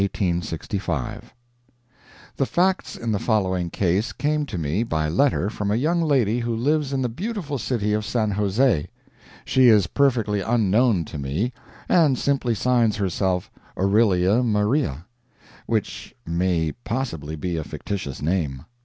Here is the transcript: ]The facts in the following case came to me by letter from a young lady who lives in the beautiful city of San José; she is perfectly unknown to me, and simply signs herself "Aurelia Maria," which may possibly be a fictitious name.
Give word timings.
]The 0.01 1.29
facts 2.47 2.95
in 2.95 3.11
the 3.11 3.19
following 3.19 3.69
case 3.69 4.11
came 4.13 4.47
to 4.47 4.57
me 4.57 4.81
by 4.81 5.07
letter 5.07 5.47
from 5.51 5.69
a 5.69 5.75
young 5.75 6.01
lady 6.01 6.39
who 6.39 6.55
lives 6.55 6.91
in 6.91 7.03
the 7.03 7.07
beautiful 7.07 7.59
city 7.59 7.93
of 7.93 8.03
San 8.03 8.33
José; 8.33 8.87
she 9.45 9.67
is 9.67 9.85
perfectly 9.85 10.41
unknown 10.41 11.05
to 11.05 11.19
me, 11.19 11.53
and 11.87 12.17
simply 12.17 12.55
signs 12.55 12.95
herself 12.95 13.51
"Aurelia 13.77 14.41
Maria," 14.41 15.05
which 15.67 16.15
may 16.25 16.71
possibly 16.83 17.35
be 17.35 17.55
a 17.55 17.63
fictitious 17.63 18.23
name. 18.23 18.65